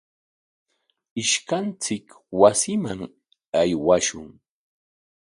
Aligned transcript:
Ishkanchik 1.21 2.07
wasiman 2.39 3.01
aywashun. 3.59 4.27